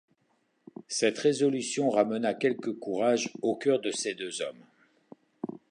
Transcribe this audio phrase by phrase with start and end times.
[0.87, 4.65] Cette résolution ramena quelque courage au cœur de ces deux hommes.